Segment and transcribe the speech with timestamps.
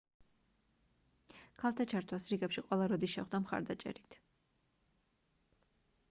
[1.63, 4.17] ქალთა ჩართვას რიგებში ყველა როდი შეხვდა მხარდაჭერით